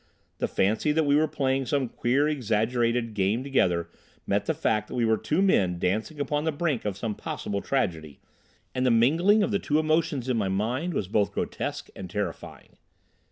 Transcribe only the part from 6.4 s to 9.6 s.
the brink of some possible tragedy, and the mingling of the